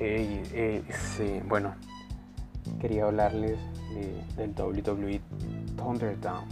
[0.00, 1.74] sí, bueno,
[2.80, 3.58] quería hablarles
[4.36, 5.20] del WWE
[5.76, 6.44] Thunderdown.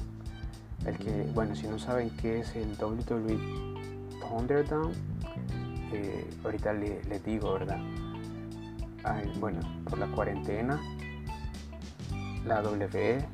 [0.85, 3.39] El que, bueno, si no saben qué es el WWE
[4.21, 4.93] Thunderdown,
[5.93, 7.81] eh, ahorita les digo, ¿verdad?
[9.41, 10.79] bueno, por la cuarentena,
[12.45, 13.25] la WWE,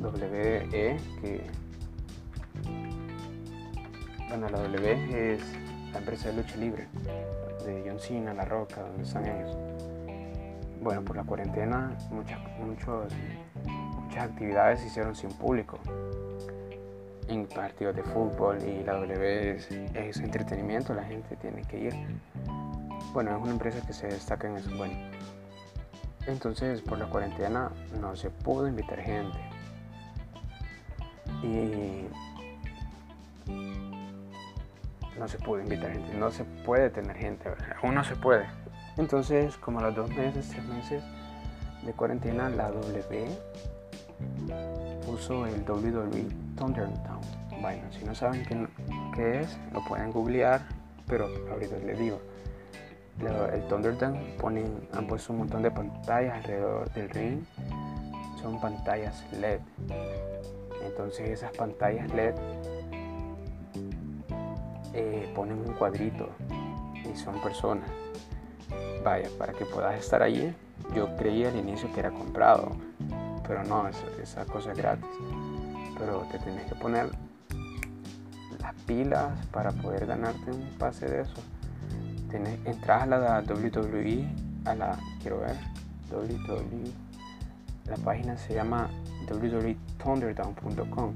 [0.00, 1.46] WE, que,
[4.28, 5.40] bueno, la W es
[5.92, 6.88] la empresa de lucha libre
[7.64, 9.56] de John Cena, La Roca, donde están ellos.
[10.80, 13.12] Bueno, por la cuarentena muchas, muchos,
[14.00, 15.78] muchas actividades se hicieron sin público.
[17.28, 19.50] En partidos de fútbol y la W
[19.94, 21.94] es, entretenimiento, la gente tiene que ir.
[23.12, 24.70] Bueno, es una empresa que se destaca en eso.
[24.76, 24.94] Bueno,
[26.26, 29.38] entonces por la cuarentena no se pudo invitar gente.
[31.44, 32.08] Y
[35.18, 37.50] no se puede invitar gente, no se puede tener gente,
[37.82, 38.46] no se puede.
[38.96, 41.02] Entonces, como a los dos meses, tres meses
[41.84, 43.26] de cuarentena, la W
[45.06, 47.20] puso el WWE Thunderdown.
[47.60, 48.44] Bueno, si no saben
[49.14, 50.62] qué, es, lo pueden googlear,
[51.06, 52.20] pero ahorita les digo.
[53.52, 57.44] El Thunderdown ponen, han puesto un montón de pantallas alrededor del ring.
[58.40, 59.60] Son pantallas LED.
[60.84, 62.34] Entonces esas pantallas LED
[64.94, 66.28] eh, ponen un cuadrito
[67.10, 67.88] y son personas.
[69.04, 70.54] Vaya, para que puedas estar allí,
[70.94, 72.70] yo creía al inicio que era comprado,
[73.46, 75.08] pero no, esa, cosa es gratis.
[75.98, 77.10] Pero te tienes que poner
[78.60, 81.34] las pilas para poder ganarte un pase de eso.
[82.30, 84.26] Tienes, entras a la WWE,
[84.64, 85.56] a la, quiero ver,
[86.10, 86.92] WWE,
[87.86, 88.88] la página se llama
[89.28, 91.12] www.thunderdown.com.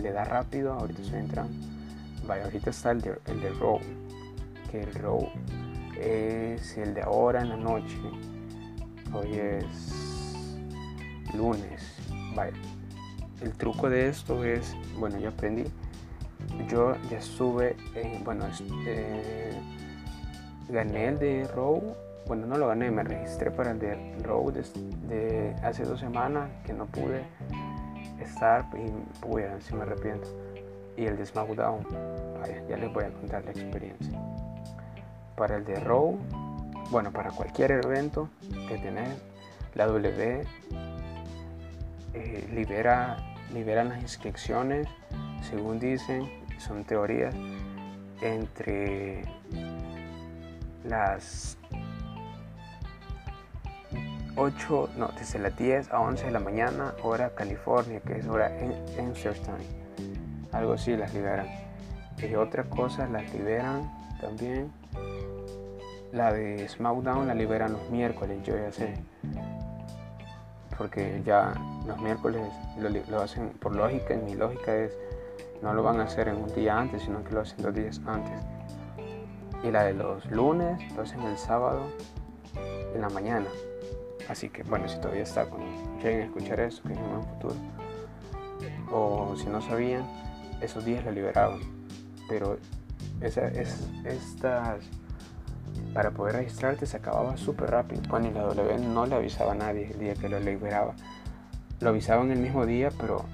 [0.00, 1.52] Le da rápido, ahorita estoy entrando
[2.26, 3.80] Vaya, ahorita está el de, el de Row,
[4.70, 5.28] que el Row
[6.00, 7.98] es el de ahora en la noche.
[9.12, 10.56] Hoy es
[11.34, 11.96] lunes.
[13.40, 15.64] El truco de esto es, bueno, yo aprendí.
[16.68, 18.44] Yo ya estuve, en, bueno,
[18.86, 19.52] eh,
[20.68, 21.96] gané el de Row.
[22.26, 26.72] Bueno, no lo gané, me registré para el de Row de, hace dos semanas que
[26.72, 27.22] no pude
[28.20, 28.92] estar y,
[29.26, 30.28] uy, si me arrepiento
[30.96, 31.86] y el de SmackDown.
[32.68, 34.37] ya les voy a contar la experiencia.
[35.38, 36.18] Para el de Raw,
[36.90, 38.28] bueno, para cualquier evento
[38.68, 39.16] que tenés,
[39.74, 40.44] la W
[42.14, 43.16] eh, libera,
[43.54, 44.88] liberan las inscripciones,
[45.48, 46.28] según dicen,
[46.58, 47.34] son teorías,
[48.20, 49.22] entre
[50.84, 51.56] las
[54.34, 58.56] 8, no, desde las 10 a 11 de la mañana, hora California, que es hora
[58.58, 59.78] en, Time
[60.52, 61.46] algo así las liberan.
[62.18, 63.90] Y otras cosas las liberan
[64.20, 64.72] también.
[66.12, 68.94] La de SmackDown la liberan los miércoles, yo ya sé.
[70.76, 71.52] Porque ya
[71.86, 72.42] los miércoles
[73.08, 74.96] lo, hacen por lógica y mi lógica es
[75.62, 78.00] no lo van a hacer en un día antes, sino que lo hacen dos días
[78.06, 78.40] antes.
[79.64, 81.82] Y la de los lunes lo hacen el sábado
[82.94, 83.46] en la mañana.
[84.28, 85.66] Así que bueno, si todavía está cuando
[86.02, 87.54] lleguen a escuchar eso, que es en un futuro.
[88.92, 90.04] O si no sabían,
[90.60, 91.60] esos días lo liberaban.
[92.28, 92.58] Pero
[93.20, 94.84] esa, es, estas,
[95.94, 98.02] para poder registrarte se acababa súper rápido.
[98.08, 100.94] Bueno, y la W no le avisaba a nadie el día que lo liberaba.
[101.80, 103.24] Lo avisaban el mismo día, pero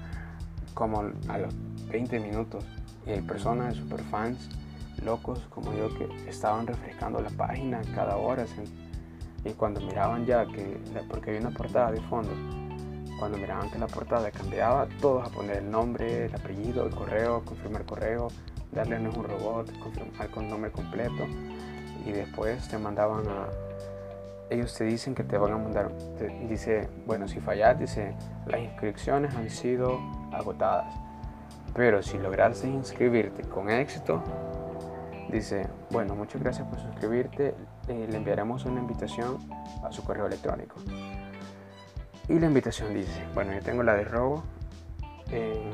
[0.73, 1.53] como a los
[1.89, 2.65] 20 minutos.
[3.05, 4.49] Y hay personas super fans,
[5.03, 8.45] locos como yo, que estaban refrescando la página cada hora.
[9.43, 10.77] Y cuando miraban ya que,
[11.09, 12.31] porque había una portada de fondo,
[13.19, 17.43] cuando miraban que la portada cambiaba, todos a poner el nombre, el apellido, el correo,
[17.45, 18.27] confirmar correo,
[18.71, 21.25] darle un robot, confirmar con nombre completo
[22.05, 23.47] y después te mandaban a...
[24.49, 25.91] Ellos te dicen que te van a mandar,
[26.47, 28.13] dice, bueno, si fallas, dice,
[28.45, 29.99] las inscripciones han sido
[30.31, 30.93] agotadas,
[31.73, 34.21] pero si lograste inscribirte con éxito,
[35.31, 37.55] dice, bueno, muchas gracias por suscribirte,
[37.87, 39.39] eh, le enviaremos una invitación
[39.83, 40.75] a su correo electrónico.
[42.29, 44.43] Y la invitación dice, bueno, yo tengo la de Robo
[45.31, 45.71] eh,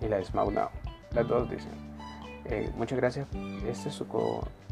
[0.00, 0.68] y la de SmackDown.
[1.12, 1.72] Las dos dicen,
[2.44, 3.28] eh, muchas gracias,
[3.66, 3.94] este es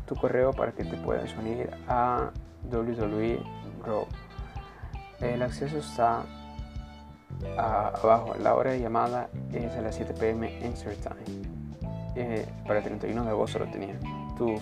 [0.08, 2.31] tu correo para que te puedas unir a
[2.70, 3.40] WWE
[3.84, 4.06] Raw.
[5.20, 6.25] El acceso está
[7.56, 11.49] abajo, la hora de llamada es a las 7 pm Insert Time.
[12.16, 13.99] Eh, para el 31 de agosto lo tenía.
[14.37, 14.58] Tu,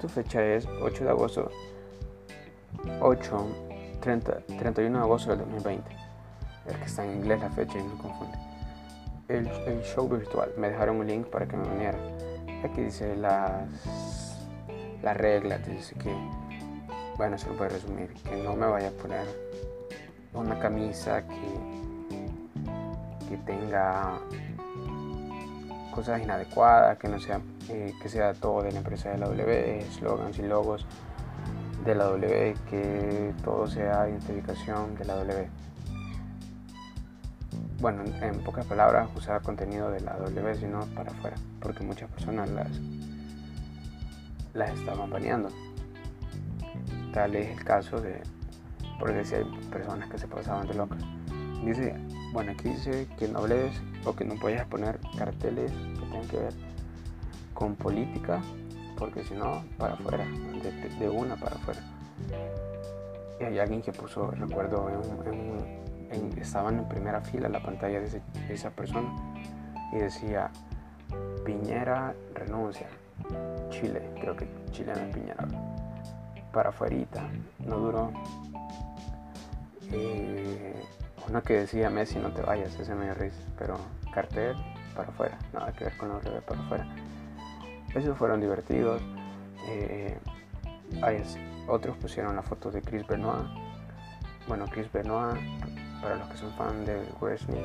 [0.00, 1.50] tu fecha es 8 de agosto.
[3.00, 3.46] 8
[4.00, 5.90] 30, 31 de agosto del 2020.
[6.66, 8.38] El que está en inglés la fecha y no confunde.
[9.28, 10.52] El, show virtual.
[10.56, 11.98] Me dejaron un link para que me uniera.
[12.64, 14.29] Aquí dice las,
[15.02, 15.66] las reglas.
[15.66, 16.14] Dice que
[17.20, 19.26] bueno, se lo voy a resumir, que no me vaya a poner
[20.32, 21.34] una camisa que,
[23.28, 24.18] que tenga
[25.94, 29.86] cosas inadecuadas, que no sea, eh, que sea todo de la empresa de la W,
[29.92, 30.86] slogans y logos
[31.84, 35.46] de la W, que todo sea identificación de la W.
[37.80, 42.48] Bueno, en pocas palabras, usar contenido de la W, sino para afuera, porque muchas personas
[42.48, 42.70] las,
[44.54, 45.48] las estaban baneando.
[47.12, 48.20] Tal es el caso de,
[48.98, 51.02] porque si hay personas que se pasaban de locas.
[51.64, 51.94] Dice,
[52.32, 53.74] bueno, aquí dice que no hables
[54.04, 56.54] o que no puedes poner carteles que tengan que ver
[57.54, 58.40] con política,
[58.96, 60.24] porque si no, para afuera,
[60.98, 61.80] de, una para afuera.
[63.40, 68.70] Y hay alguien que puso, recuerdo, en, estaban en primera fila la pantalla de, esa
[68.70, 69.08] persona
[69.92, 70.50] y decía,
[71.44, 72.86] Piñera renuncia,
[73.70, 75.48] Chile, creo que Chile no es Piñera
[76.52, 76.96] para afuera,
[77.58, 78.12] no duró.
[79.92, 80.74] Eh,
[81.28, 83.76] una que decía Messi no te vayas, ese me dio risa, pero
[84.12, 84.56] cartel
[84.94, 86.86] para afuera, nada que ver con los revés para afuera.
[87.94, 89.02] Esos fueron divertidos.
[89.68, 90.18] Eh,
[91.68, 93.46] otros pusieron la foto de Chris Benoit.
[94.48, 95.40] Bueno, Chris Benoit,
[96.00, 97.62] para los que son fan del wrestling,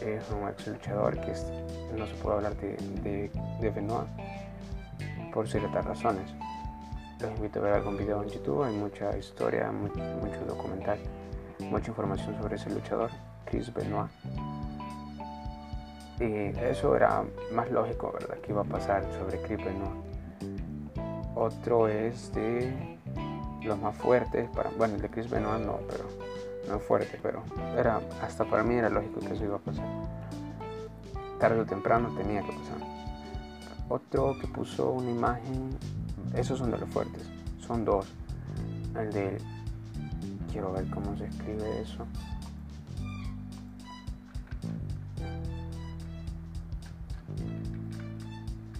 [0.00, 1.32] es un ex luchador que
[1.96, 3.30] no se puede hablar de, de,
[3.60, 4.08] de Benoit
[5.32, 6.34] por ciertas razones
[7.22, 10.98] los invito a ver algún video en YouTube, hay mucha historia, mucho documental,
[11.60, 13.10] mucha información sobre ese luchador,
[13.44, 14.10] Chris Benoit.
[16.18, 18.38] Y eso era más lógico, ¿verdad?
[18.38, 19.92] Que iba a pasar sobre Chris Benoit.
[21.34, 22.98] Otro es de
[23.62, 26.04] los más fuertes, para, bueno, el de Chris Benoit no, pero
[26.68, 27.42] no fuerte, pero
[27.78, 29.86] era, hasta para mí era lógico que eso iba a pasar.
[31.38, 32.61] Tarde o temprano tenía que pasar.
[33.92, 35.76] Otro que puso una imagen
[36.34, 37.28] esos son de los fuertes.
[37.60, 38.06] Son dos.
[38.98, 39.36] El de...
[40.50, 42.06] Quiero ver cómo se escribe eso.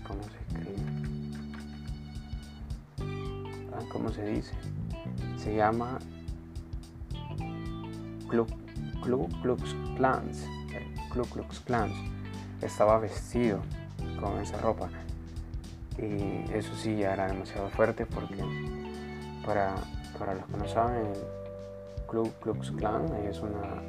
[0.07, 0.83] ¿Cómo se escribe?
[3.75, 4.55] Ah, ¿Cómo se dice?
[5.37, 5.99] Se llama
[8.31, 8.49] Club,
[9.03, 10.47] Club Klux Klans.
[11.11, 11.93] Club Klux Klans.
[12.63, 13.61] Estaba vestido
[14.19, 14.89] con esa ropa
[15.99, 18.43] y eso sí ya era demasiado fuerte porque
[19.45, 19.75] para,
[20.35, 23.83] los que no saben, el Club Klux Klan es una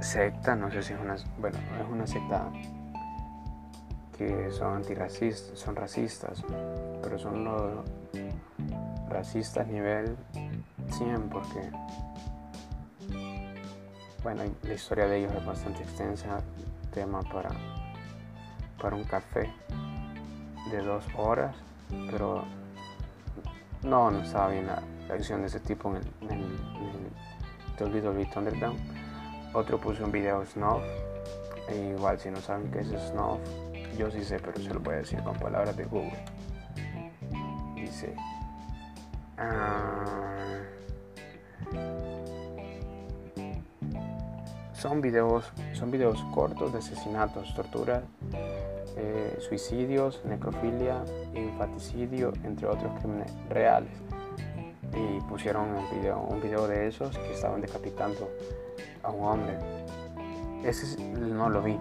[0.00, 2.50] secta, no sé si es una, bueno, es una secta
[4.16, 6.44] que son antirracistas, son racistas,
[7.02, 7.84] pero son los
[9.08, 10.16] racistas nivel
[10.90, 11.70] 100 porque,
[14.22, 16.38] bueno, la historia de ellos es bastante extensa,
[16.92, 17.50] tema para,
[18.80, 19.50] para un café
[20.70, 21.54] de dos horas,
[22.10, 22.44] pero
[23.82, 24.82] no, no estaba bien la,
[25.12, 26.60] acción de ese tipo en el, en el,
[27.80, 28.78] WWE Thunderdome.
[29.54, 30.82] Otro puso un video Snuff,
[31.68, 33.40] e igual si no saben qué es Snuff,
[33.96, 36.24] yo sí sé, pero se lo voy a decir con palabras de Google.
[37.74, 38.14] Dice,
[39.38, 40.39] ah,
[44.80, 48.02] son videos, son videos cortos de asesinatos, torturas
[48.96, 51.04] eh, suicidios, necrofilia,
[51.34, 53.92] infanticidio, entre otros crímenes reales.
[54.94, 58.30] Y pusieron un video, un video de esos que estaban decapitando
[59.02, 59.58] a un hombre.
[60.64, 61.76] Ese no lo vi,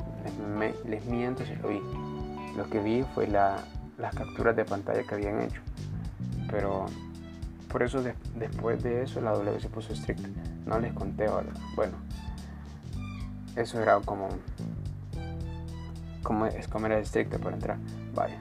[0.86, 1.82] les, miento si lo vi.
[2.58, 3.64] Lo que vi fue las
[4.14, 5.62] capturas de pantalla que habían hecho.
[6.52, 6.86] Pero
[7.72, 8.04] por eso
[8.36, 10.28] después de eso la W se puso estricta.
[10.66, 11.50] No les conté ahora.
[11.76, 11.94] Bueno,
[13.60, 14.30] eso era como
[16.24, 17.78] como es como era estricta para entrar.
[18.14, 18.40] Vaya,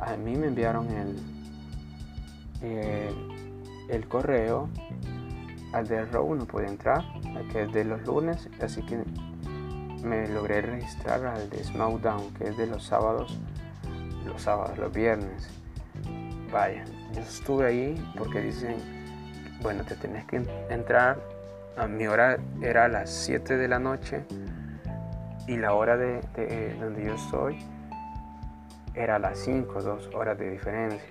[0.00, 0.88] a mí me enviaron
[2.62, 3.14] el,
[3.88, 4.68] el, correo
[5.72, 7.04] al de Row no pude entrar,
[7.52, 9.04] que es de los lunes, así que
[10.02, 13.38] me logré registrar al de SmackDown, que es de los sábados,
[14.26, 15.48] los sábados, los viernes.
[16.50, 16.84] Vaya,
[17.14, 18.76] yo estuve ahí porque dicen,
[19.62, 21.20] bueno, te tenés que entrar,
[21.76, 24.24] a mi hora era a las 7 de la noche
[25.48, 26.20] y la hora de,
[26.78, 27.58] donde yo estoy
[28.94, 31.08] era a las 5, dos horas de diferencia.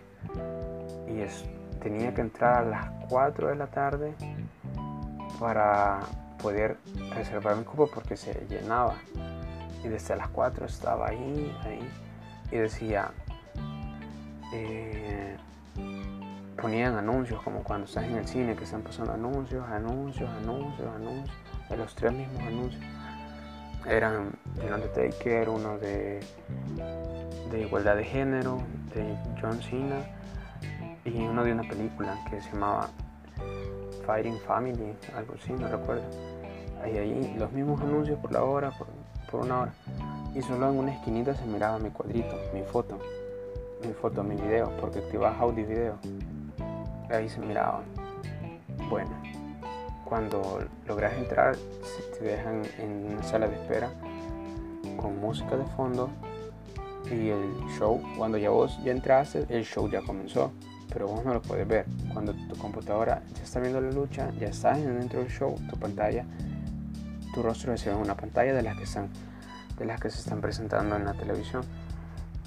[1.08, 1.24] Y
[1.80, 4.14] tenía que entrar a las 4 de la tarde
[5.40, 6.02] para
[6.42, 6.78] poder
[7.16, 8.96] reservar mi cupo porque se llenaba.
[9.84, 11.90] Y desde las 4 estaba ahí, ahí.
[12.52, 13.10] Y decía,
[14.54, 15.36] eh,
[16.62, 21.36] ponían anuncios como cuando estás en el cine que están pasando anuncios, anuncios, anuncios, anuncios,
[21.70, 22.97] de los tres mismos anuncios
[23.90, 26.20] eran el Undertaker, uno de,
[27.52, 28.60] de igualdad de género,
[28.94, 30.06] de John Cena
[31.06, 32.90] y uno de una película que se llamaba
[34.06, 36.04] Fighting Family, algo así, no recuerdo.
[36.84, 38.72] Ahí, ahí, los mismos anuncios por la hora,
[39.30, 39.74] por, una hora.
[40.34, 42.98] Y solo en una esquinita se miraba mi cuadrito, mi foto,
[43.86, 45.98] mi foto, mi video, porque activas audio y video.
[47.10, 47.82] Ahí se miraba.
[48.90, 49.10] Bueno,
[50.08, 51.56] cuando logras entrar,
[52.18, 53.90] te dejan en una sala de espera
[54.96, 56.10] con música de fondo
[57.12, 60.52] y el show, cuando ya vos ya entraste, el show ya comenzó,
[60.92, 61.86] pero vos no lo puedes ver.
[62.12, 66.26] Cuando tu computadora ya está viendo la lucha, ya estás dentro del show, tu pantalla,
[67.34, 69.10] tu rostro en una pantalla de las que están,
[69.78, 71.64] de las que se están presentando en la televisión.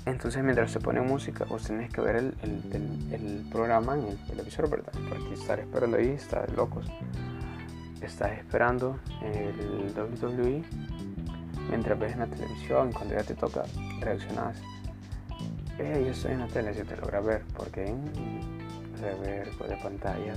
[0.06, 4.16] Entonces mientras se pone música, vos tenés que ver el, el, el, programa en el
[4.26, 4.92] televisor, ¿verdad?
[5.08, 6.86] Porque estar esperando ahí está locos.
[8.02, 10.62] Estás esperando el WWE
[11.68, 13.62] mientras ves en la televisión, cuando ya te toca,
[14.00, 14.60] reaccionas.
[15.78, 18.10] Eh, yo estoy en la tele, si te logra ver, porque hay un
[19.00, 20.34] reverbo de pantalla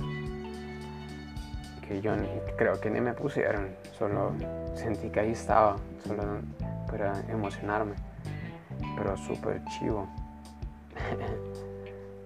[1.86, 2.12] que yo
[2.56, 3.68] creo que ni me pusieron,
[3.98, 4.32] solo
[4.74, 6.40] sentí que ahí estaba, solo
[6.86, 7.94] para emocionarme,
[8.96, 10.08] pero súper chivo.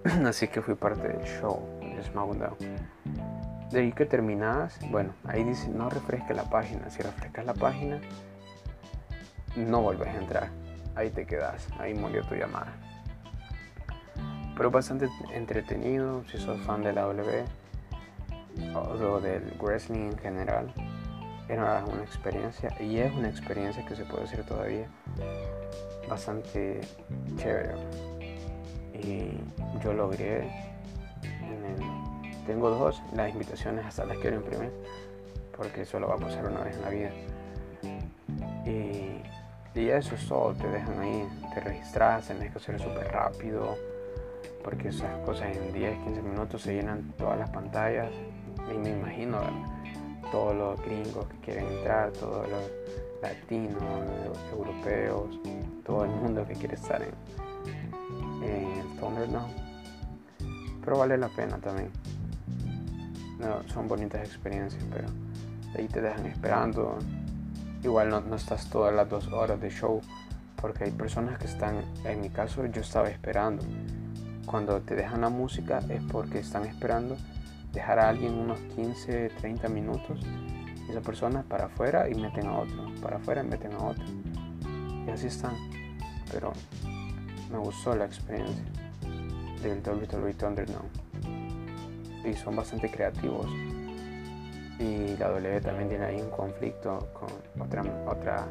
[0.25, 2.55] Así que fui parte del show de SmackDown.
[3.71, 6.89] De ahí que terminas, bueno, ahí dice no refresque la página.
[6.89, 8.01] Si refrescas la página,
[9.55, 10.49] no vuelves a entrar.
[10.95, 12.73] Ahí te quedas, ahí murió tu llamada.
[14.57, 17.45] Pero bastante entretenido si sos fan de la W
[18.75, 20.73] o del wrestling en general.
[21.47, 24.87] Era una experiencia y es una experiencia que se puede hacer todavía
[26.09, 26.81] bastante
[27.37, 27.75] chévere.
[28.93, 29.39] Y
[29.83, 30.49] yo logré,
[31.23, 32.08] en
[32.49, 34.71] tengo dos, las invitaciones hasta las quiero imprimir
[35.55, 37.11] porque solo va a pasar una vez en la vida.
[38.65, 39.19] Y
[39.75, 43.77] y eso es todo, te dejan ahí, te registras, tenés que hacer súper rápido,
[44.63, 48.11] porque esas cosas en 10, 15 minutos se llenan todas las pantallas.
[48.73, 49.39] Y me imagino
[50.31, 52.71] todos los gringos que quieren entrar, todos los
[53.21, 53.81] latinos,
[54.27, 55.39] los europeos,
[55.85, 59.53] todo el mundo que quiere estar en, en el Thunderdome.
[60.83, 61.89] Pero vale la pena también.
[63.39, 65.07] No, son bonitas experiencias, pero
[65.77, 66.97] ahí te dejan esperando
[67.83, 70.01] igual no, estás todas las dos horas de show
[70.61, 73.63] porque hay personas que están, en mi caso yo estaba esperando.
[74.45, 77.15] Cuando te dejan la música es porque están esperando
[77.71, 80.19] dejar a alguien unos 15, 30 minutos
[80.89, 84.03] esa persona para afuera y meten a otro, para afuera y meten a otro.
[85.05, 85.53] Y así están.
[86.31, 86.51] Pero
[87.51, 88.65] me gustó la experiencia
[89.61, 91.08] del WWE Thunderdome.
[92.25, 93.47] Y son bastante creativos.
[94.79, 97.29] Y la W también tiene ahí un conflicto con
[97.61, 98.47] otra otra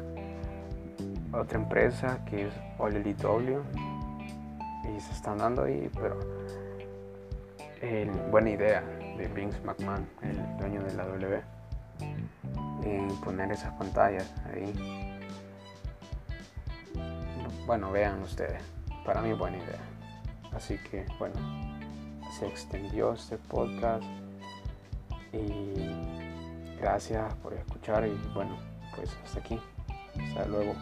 [1.31, 3.61] otra empresa que es OLW
[4.83, 6.19] y se están dando ahí pero
[8.31, 8.81] buena idea
[9.17, 11.41] de Vince McMahon el dueño de la W
[12.83, 15.19] en poner esas pantallas ahí.
[17.65, 18.61] Bueno vean ustedes
[19.05, 19.79] para mí buena idea.
[20.53, 21.35] Así que bueno
[22.37, 24.03] se extendió este podcast
[25.33, 28.57] y gracias por escuchar y bueno,
[28.95, 29.59] pues hasta aquí.
[30.19, 30.73] Hasta luego.